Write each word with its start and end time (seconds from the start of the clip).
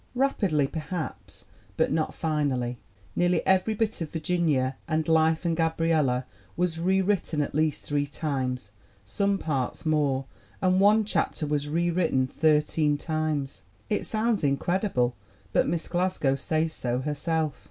Rapidly, 0.15 0.65
perhaps, 0.65 1.45
but 1.77 1.91
not 1.91 2.15
finally. 2.15 2.79
Nearly 3.15 3.45
every 3.45 3.75
bit 3.75 4.01
of 4.01 4.09
Virginia 4.09 4.77
and 4.87 5.07
Life 5.07 5.45
and 5.45 5.55
Gabriella 5.55 6.25
was 6.57 6.79
rewritten 6.79 7.39
at 7.43 7.53
least 7.53 7.85
three 7.85 8.07
times, 8.07 8.71
some 9.05 9.37
parts 9.37 9.85
more; 9.85 10.25
and 10.59 10.79
one 10.79 11.05
chapter 11.05 11.45
was 11.45 11.69
rewritten 11.69 12.25
thirteen 12.25 12.97
times. 12.97 13.61
It 13.91 14.03
sounds 14.07 14.43
incredible, 14.43 15.15
but 15.53 15.67
Miss 15.67 15.87
Glasgow 15.87 16.35
says 16.35 16.73
so 16.73 17.01
herself. 17.01 17.59